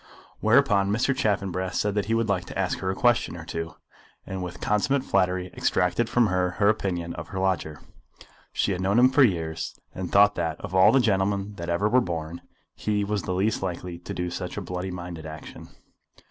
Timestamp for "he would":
2.05-2.27